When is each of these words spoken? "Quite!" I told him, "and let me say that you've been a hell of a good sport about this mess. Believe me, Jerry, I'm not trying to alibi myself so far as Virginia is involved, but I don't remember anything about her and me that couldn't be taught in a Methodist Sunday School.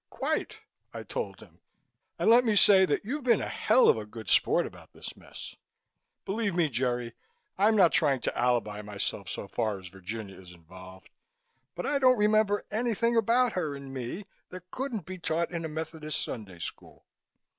"Quite!" 0.09 0.61
I 0.95 1.03
told 1.03 1.41
him, 1.41 1.59
"and 2.17 2.27
let 2.27 2.43
me 2.43 2.55
say 2.55 2.87
that 2.87 3.05
you've 3.05 3.23
been 3.23 3.39
a 3.39 3.47
hell 3.47 3.87
of 3.87 3.97
a 3.99 4.05
good 4.07 4.29
sport 4.29 4.65
about 4.65 4.93
this 4.93 5.15
mess. 5.15 5.55
Believe 6.25 6.55
me, 6.55 6.69
Jerry, 6.69 7.13
I'm 7.55 7.75
not 7.75 7.91
trying 7.91 8.19
to 8.21 8.35
alibi 8.35 8.81
myself 8.81 9.29
so 9.29 9.47
far 9.47 9.77
as 9.77 9.89
Virginia 9.89 10.39
is 10.41 10.53
involved, 10.53 11.11
but 11.75 11.85
I 11.85 11.99
don't 11.99 12.17
remember 12.17 12.65
anything 12.71 13.15
about 13.15 13.51
her 13.53 13.75
and 13.75 13.93
me 13.93 14.25
that 14.49 14.71
couldn't 14.71 15.05
be 15.05 15.19
taught 15.19 15.51
in 15.51 15.65
a 15.65 15.69
Methodist 15.69 16.19
Sunday 16.23 16.57
School. 16.57 17.05